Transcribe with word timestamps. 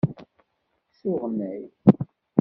Suɣen 0.99 1.37
akk. 1.51 1.75